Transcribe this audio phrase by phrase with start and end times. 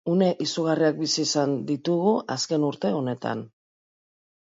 [0.11, 3.49] Une izugarriak bizi izan ditugu azken urte honetan.